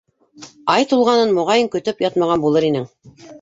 [0.75, 2.89] Ай тулғанын, моғайын, көтөп ятмаған булыр инең!